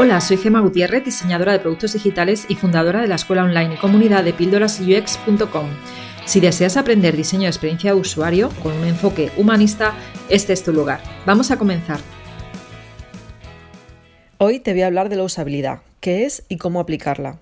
[0.00, 3.78] Hola, soy Gema Gutiérrez, diseñadora de productos digitales y fundadora de la escuela online y
[3.78, 5.66] comunidad de píldorasux.com.
[6.24, 9.94] Si deseas aprender diseño de experiencia de usuario con un enfoque humanista,
[10.28, 11.00] este es tu lugar.
[11.26, 11.98] Vamos a comenzar.
[14.38, 17.40] Hoy te voy a hablar de la usabilidad, qué es y cómo aplicarla.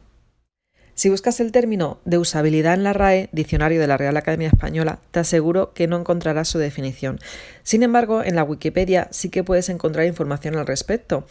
[0.95, 5.01] Si buscas el término de usabilidad en la RAE, diccionario de la Real Academia Española,
[5.11, 7.19] te aseguro que no encontrarás su definición.
[7.63, 11.27] Sin embargo, en la Wikipedia sí que puedes encontrar información al respecto.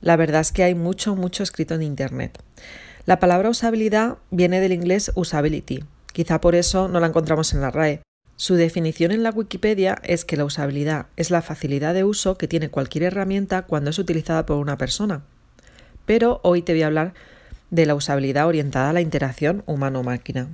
[0.00, 2.42] La verdad es que hay mucho, mucho escrito en Internet.
[3.06, 5.84] La palabra usabilidad viene del inglés usability.
[6.12, 8.02] Quizá por eso no la encontramos en la RAE.
[8.36, 12.46] Su definición en la Wikipedia es que la usabilidad es la facilidad de uso que
[12.46, 15.24] tiene cualquier herramienta cuando es utilizada por una persona.
[16.06, 17.14] Pero hoy te voy a hablar
[17.70, 20.48] de la usabilidad orientada a la interacción humano-máquina.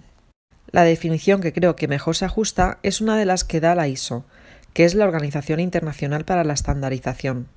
[0.71, 3.87] La definición que creo que mejor se ajusta es una de las que da la
[3.87, 4.25] ISO,
[4.73, 7.49] que es la Organización Internacional para la Estandarización.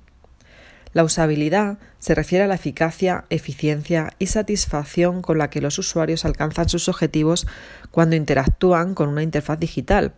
[0.98, 6.24] La usabilidad se refiere a la eficacia, eficiencia y satisfacción con la que los usuarios
[6.24, 7.46] alcanzan sus objetivos
[7.92, 10.12] cuando interactúan con una interfaz digital.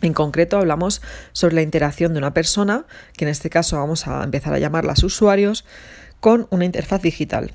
[0.00, 4.22] En concreto hablamos sobre la interacción de una persona, que en este caso vamos a
[4.22, 5.64] empezar a llamarlas usuarios,
[6.20, 7.50] con una interfaz digital.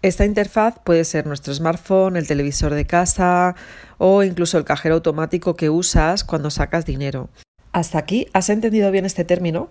[0.00, 3.54] Esta interfaz puede ser nuestro smartphone, el televisor de casa
[3.98, 7.28] o incluso el cajero automático que usas cuando sacas dinero.
[7.72, 9.68] ¿Hasta aquí has entendido bien este término?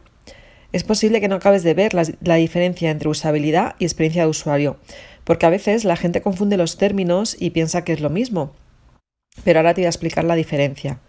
[0.72, 4.78] Es posible que no acabes de ver la, diferencia entre usabilidad y experiencia de usuario,
[5.24, 8.52] porque a veces la gente confunde los términos y piensa que es lo mismo.
[9.44, 11.00] Pero ahora te voy a explicar la diferencia.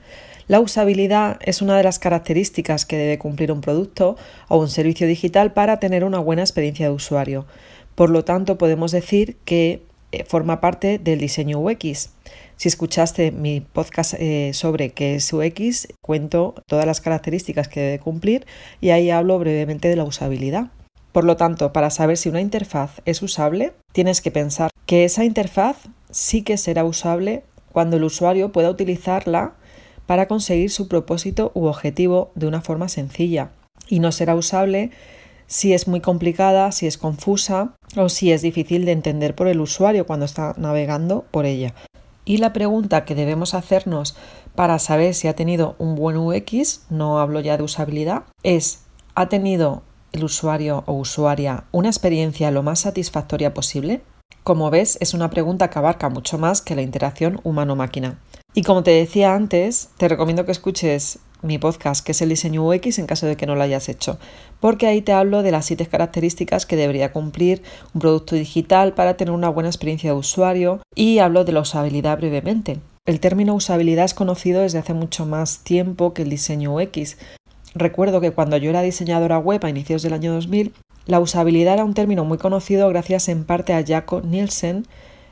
[0.49, 4.17] La usabilidad es una de las características que debe cumplir un producto
[4.49, 7.47] o un servicio digital para tener una buena experiencia de usuario.
[7.95, 12.11] Por lo tanto, podemos decir que eh, forma parte del diseño UX.
[12.57, 17.99] Si escuchaste mi podcast eh, sobre qué es UX, cuento todas las características que debe
[17.99, 18.47] cumplir
[18.81, 20.71] y ahí hablo brevemente de la usabilidad.
[21.13, 25.25] Por lo tanto, para saber si una interfaz es usable, tienes que pensar que esa
[25.25, 25.77] interfaz
[26.11, 27.43] sí que será usable
[27.73, 29.55] cuando el usuario pueda utilizarla
[30.07, 33.51] para conseguir su propósito u objetivo de una forma sencilla
[33.89, 34.91] y no será usable
[35.47, 39.61] si es muy complicada, si es confusa o si es difícil de entender por el
[39.61, 41.75] usuario cuando está navegando por ella.
[42.31, 44.15] Y la pregunta que debemos hacernos
[44.55, 48.85] para saber si ha tenido un buen UX, no hablo ya de usabilidad, es
[49.17, 49.83] ¿ha tenido
[50.13, 54.03] el usuario o usuaria una experiencia lo más satisfactoria posible?
[54.45, 58.21] Como ves, es una pregunta que abarca mucho más que la interacción humano-máquina.
[58.55, 62.67] Y como te decía antes, te recomiendo que escuches mi podcast, que es el diseño
[62.67, 64.19] UX, en caso de que no lo hayas hecho,
[64.61, 67.63] porque ahí te hablo de las siete características que debería cumplir
[67.95, 72.19] un producto digital para tener una buena experiencia de usuario y hablo de la usabilidad
[72.19, 72.79] brevemente.
[73.07, 77.17] El término usabilidad es conocido desde hace mucho más tiempo que el diseño UX.
[77.75, 80.73] Recuerdo que cuando yo era diseñadora web a inicios del año 2000,
[81.07, 84.87] la usabilidad era un término muy conocido gracias en parte a Jaco Nielsen,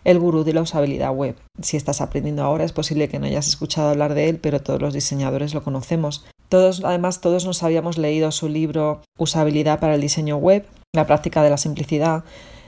[0.08, 1.36] el gurú de la usabilidad web.
[1.60, 4.80] Si estás aprendiendo ahora es posible que no hayas escuchado hablar de él, pero todos
[4.80, 6.24] los diseñadores lo conocemos.
[6.48, 10.64] Todos, además, todos nos habíamos leído su libro Usabilidad para el diseño web,
[10.94, 12.24] la práctica de la simplicidad.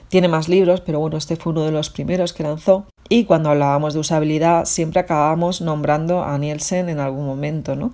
[0.09, 2.85] Tiene más libros, pero bueno, este fue uno de los primeros que lanzó.
[3.09, 7.93] Y cuando hablábamos de usabilidad, siempre acabábamos nombrando a Nielsen en algún momento, ¿no?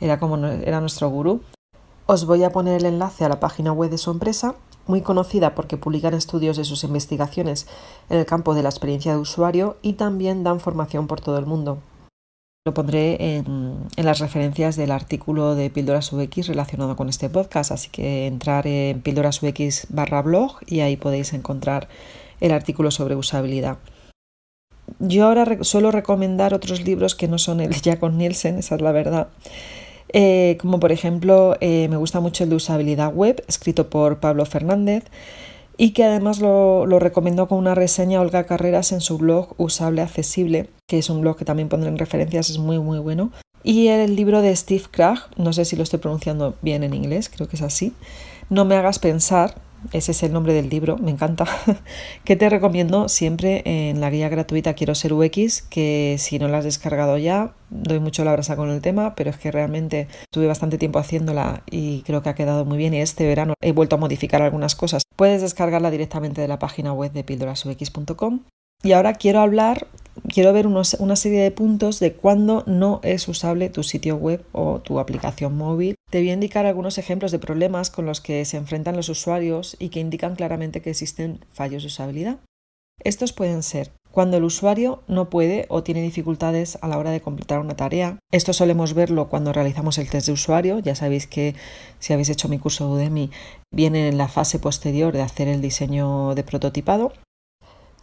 [0.00, 1.42] Era como era nuestro gurú.
[2.06, 4.54] Os voy a poner el enlace a la página web de su empresa
[4.86, 7.66] muy conocida porque publican estudios de sus investigaciones
[8.10, 11.46] en el campo de la experiencia de usuario y también dan formación por todo el
[11.46, 11.78] mundo.
[12.66, 17.90] Lo pondré en, las referencias del artículo de Píldoras UX relacionado con este podcast, así
[17.90, 21.88] que entrar en Píldoras UX barra blog y ahí podéis encontrar
[22.40, 23.78] el artículo sobre usabilidad.
[24.98, 28.90] Yo ahora suelo recomendar otros libros que no son el Jacob Nielsen, esa es la
[28.90, 29.28] verdad,
[30.18, 34.46] eh, como por ejemplo eh, me gusta mucho el de usabilidad web, escrito por Pablo
[34.46, 35.04] Fernández,
[35.76, 40.00] y que además lo, lo recomendó con una reseña Olga Carreras en su blog Usable
[40.00, 43.30] Accesible, que es un blog que también pondré en referencias, es muy muy bueno.
[43.62, 47.28] Y el libro de Steve Krag, no sé si lo estoy pronunciando bien en inglés,
[47.28, 47.92] creo que es así,
[48.48, 49.56] No me hagas pensar,
[49.92, 51.46] ese es el nombre del libro, me encanta,
[52.24, 56.58] que te recomiendo siempre en la guía gratuita Quiero ser UX, que si no la
[56.58, 60.46] has descargado ya, doy mucho la brasa con el tema, pero es que realmente tuve
[60.46, 63.96] bastante tiempo haciéndola y creo que ha quedado muy bien y este verano he vuelto
[63.96, 65.02] a modificar algunas cosas.
[65.16, 68.40] Puedes descargarla directamente de la página web de píldorasux.com.
[68.82, 69.86] Y ahora quiero hablar
[70.28, 74.80] quiero ver una serie de puntos de cuándo no es usable tu sitio web o
[74.80, 75.94] tu aplicación móvil.
[76.10, 79.76] Te voy a indicar algunos ejemplos de problemas con los que se enfrentan los usuarios
[79.78, 82.38] y que indican claramente que existen fallos de usabilidad.
[83.02, 87.20] Estos pueden ser cuando el usuario no puede o tiene dificultades a la hora de
[87.20, 88.18] completar una tarea.
[88.32, 90.78] Esto solemos verlo cuando realizamos el test de usuario.
[90.78, 91.54] Ya sabéis que
[91.98, 93.30] si habéis hecho mi curso de Udemy,
[93.70, 97.12] viene en la fase posterior de hacer el diseño de prototipado.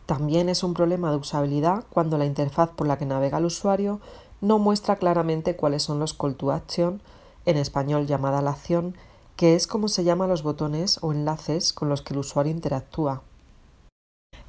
[0.06, 4.00] También es un problema de usabilidad cuando la interfaz por la que navega el usuario
[4.42, 7.02] no muestra claramente cuáles son los call to action,
[7.46, 8.96] en español llamada la acción,
[9.36, 13.22] que es como se llaman los botones o enlaces con los que el usuario interactúa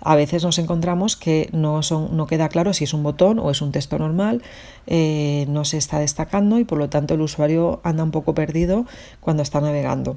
[0.04, 3.50] a veces nos encontramos que no, son, no queda claro si es un botón o
[3.50, 4.42] es un texto normal,
[4.86, 8.84] eh, no se está destacando y por lo tanto el usuario anda un poco perdido
[9.20, 10.16] cuando está navegando.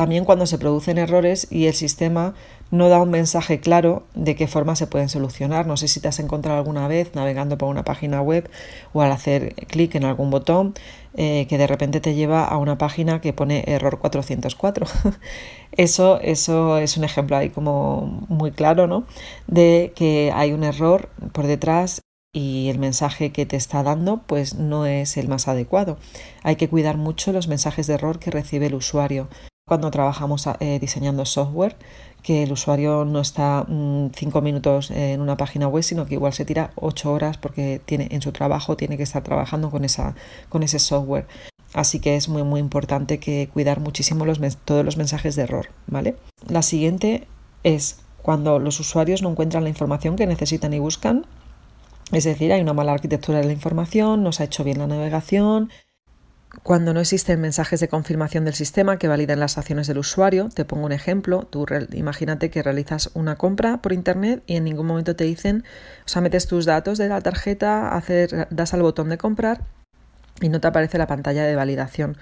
[0.00, 2.32] También cuando se producen errores y el sistema
[2.70, 5.66] no da un mensaje claro de qué forma se pueden solucionar.
[5.66, 8.48] No sé si te has encontrado alguna vez navegando por una página web
[8.94, 10.72] o al hacer clic en algún botón
[11.12, 14.86] eh, que de repente te lleva a una página que pone error 404.
[15.72, 19.04] eso, eso es un ejemplo ahí como muy claro, ¿no?
[19.48, 22.00] De que hay un error por detrás
[22.32, 25.98] y el mensaje que te está dando pues no es el más adecuado.
[26.42, 29.28] Hay que cuidar mucho los mensajes de error que recibe el usuario
[29.70, 31.76] cuando trabajamos eh, diseñando software,
[32.24, 36.32] que el usuario no está mm, cinco minutos en una página web, sino que igual
[36.32, 40.16] se tira ocho horas porque tiene, en su trabajo tiene que estar trabajando con, esa,
[40.48, 41.28] con ese software.
[41.72, 44.24] Así que es muy muy importante cuidar muchísimo
[44.64, 46.16] todos los mensajes de error, ¿vale?
[46.48, 47.28] La siguiente
[47.62, 51.26] es cuando los usuarios no encuentran la información que necesitan y buscan.
[52.10, 54.88] Es decir, hay una mala arquitectura de la información, no se ha hecho bien la
[54.88, 55.70] navegación,
[56.62, 60.64] cuando no existen mensajes de confirmación del sistema que validen las acciones del usuario, te
[60.64, 65.14] pongo un ejemplo, tú imagínate que realizas una compra por internet y en ningún momento
[65.14, 65.64] te dicen,
[66.04, 69.62] o sea, metes tus datos de la tarjeta, hacer, das al botón de comprar
[70.40, 72.16] y no te aparece la pantalla de validación,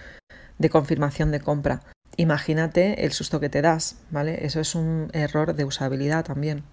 [0.58, 1.80] de confirmación de compra.
[2.16, 4.44] Imagínate el susto que te das, ¿vale?
[4.44, 6.64] Eso es un error de usabilidad también.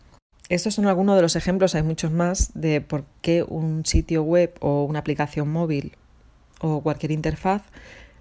[0.50, 4.54] Estos son algunos de los ejemplos, hay muchos más, de por qué un sitio web
[4.60, 5.96] o una aplicación móvil
[6.62, 7.64] o cualquier interfaz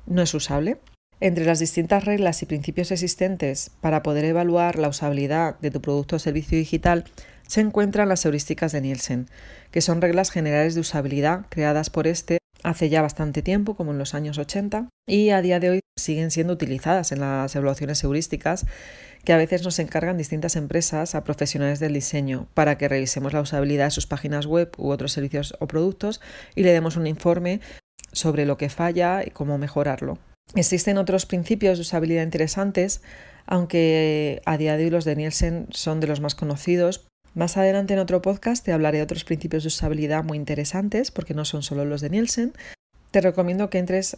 [0.06, 0.78] no es usable.
[1.20, 6.16] Entre las distintas reglas y principios existentes para poder evaluar la usabilidad de tu producto
[6.16, 7.04] o servicio digital
[7.46, 9.28] se encuentran las heurísticas de Nielsen,
[9.70, 13.98] que son reglas generales de usabilidad creadas por este hace ya bastante tiempo, como en
[13.98, 18.66] los años 80, y a día de hoy siguen siendo utilizadas en las evaluaciones heurísticas
[19.24, 23.40] que a veces nos encargan distintas empresas a profesionales del diseño para que revisemos la
[23.40, 26.20] usabilidad de sus páginas web u otros servicios o productos
[26.54, 27.60] y le demos un informe
[28.14, 30.18] sobre lo que falla y cómo mejorarlo.
[30.54, 33.02] Existen otros principios de usabilidad interesantes,
[33.46, 37.06] aunque a día de hoy los de Nielsen son de los más conocidos.
[37.34, 41.34] Más adelante en otro podcast te hablaré de otros principios de usabilidad muy interesantes, porque
[41.34, 42.52] no son solo los de Nielsen.
[43.10, 44.16] Te recomiendo que entres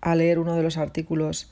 [0.00, 1.50] a leer uno de los artículos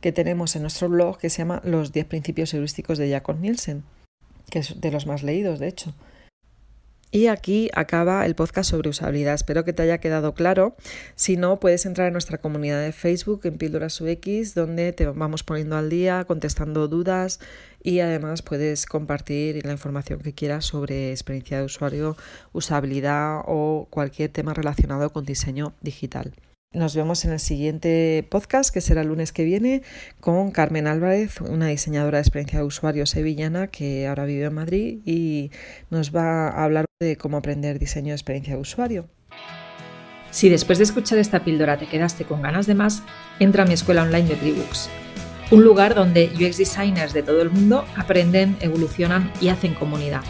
[0.00, 3.84] que tenemos en nuestro blog que se llama Los 10 principios heurísticos de Jacob Nielsen,
[4.50, 5.94] que es de los más leídos, de hecho.
[7.10, 9.34] Y aquí acaba el podcast sobre usabilidad.
[9.34, 10.76] Espero que te haya quedado claro.
[11.14, 15.42] Si no, puedes entrar en nuestra comunidad de Facebook en Píldoras UX, donde te vamos
[15.42, 17.40] poniendo al día, contestando dudas
[17.82, 22.16] y además puedes compartir la información que quieras sobre experiencia de usuario,
[22.52, 26.34] usabilidad o cualquier tema relacionado con diseño digital.
[26.72, 29.82] Nos vemos en el siguiente podcast, que será el lunes que viene,
[30.20, 34.98] con Carmen Álvarez, una diseñadora de experiencia de usuario sevillana que ahora vive en Madrid
[35.04, 35.52] y
[35.90, 39.08] nos va a hablar de cómo aprender diseño de experiencia de usuario.
[40.30, 43.02] Si después de escuchar esta píldora te quedaste con ganas de más,
[43.38, 44.88] entra a mi escuela online de Tribooks,
[45.50, 50.22] un lugar donde UX designers de todo el mundo aprenden, evolucionan y hacen comunidad